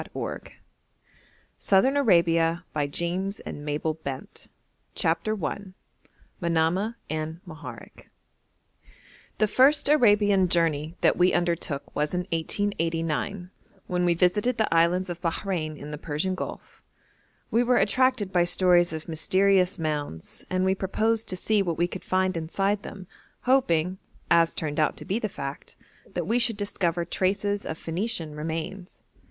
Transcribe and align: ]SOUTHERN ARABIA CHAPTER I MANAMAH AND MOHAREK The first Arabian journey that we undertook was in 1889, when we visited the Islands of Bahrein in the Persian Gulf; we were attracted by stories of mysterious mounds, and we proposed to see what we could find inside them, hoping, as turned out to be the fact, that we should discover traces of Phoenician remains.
]SOUTHERN 1.59 1.95
ARABIA 1.95 2.63
CHAPTER 4.95 5.45
I 5.45 5.57
MANAMAH 6.41 6.95
AND 7.11 7.39
MOHAREK 7.45 8.09
The 9.37 9.47
first 9.47 9.87
Arabian 9.89 10.49
journey 10.49 10.95
that 11.01 11.17
we 11.17 11.33
undertook 11.33 11.95
was 11.95 12.15
in 12.15 12.21
1889, 12.31 13.51
when 13.85 14.03
we 14.03 14.15
visited 14.15 14.57
the 14.57 14.73
Islands 14.73 15.11
of 15.11 15.21
Bahrein 15.21 15.77
in 15.77 15.91
the 15.91 15.99
Persian 15.99 16.33
Gulf; 16.33 16.81
we 17.51 17.61
were 17.61 17.77
attracted 17.77 18.31
by 18.33 18.43
stories 18.43 18.91
of 18.91 19.07
mysterious 19.07 19.77
mounds, 19.77 20.43
and 20.49 20.65
we 20.65 20.73
proposed 20.73 21.27
to 21.27 21.37
see 21.37 21.61
what 21.61 21.77
we 21.77 21.85
could 21.87 22.03
find 22.03 22.35
inside 22.35 22.81
them, 22.81 23.05
hoping, 23.41 23.99
as 24.31 24.55
turned 24.55 24.79
out 24.79 24.97
to 24.97 25.05
be 25.05 25.19
the 25.19 25.29
fact, 25.29 25.75
that 26.11 26.25
we 26.25 26.39
should 26.39 26.57
discover 26.57 27.05
traces 27.05 27.67
of 27.67 27.77
Phoenician 27.77 28.33
remains. 28.33 29.03